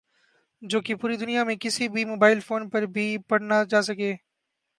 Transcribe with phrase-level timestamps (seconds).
[0.61, 4.13] جو کہ پوری دنیا میں کِسی بھی موبائل فون پر بھی پڑھنا جاسکیں